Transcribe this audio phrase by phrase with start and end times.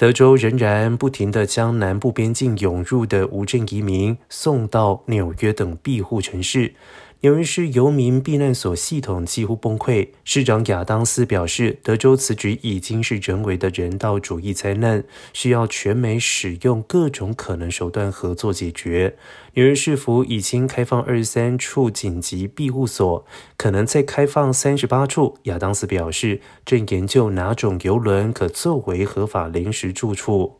[0.00, 6.72] 德州仍然不停地将南部边境涌入的无证移民送到纽约等庇护城市。
[7.22, 10.08] 纽约市游民避难所系统几乎崩溃。
[10.24, 15.04] 市长亚当斯表示，德州此举已经是人为的人道主义灾难，
[15.34, 19.18] 需要全美使用各种可能手段合作解决。
[19.52, 23.26] 纽约市府已经开放二十三处紧急庇护所，
[23.58, 25.36] 可能再开放三十八处。
[25.42, 30.56] 亚当斯表示，正研究哪种游轮可作为合法临时住处。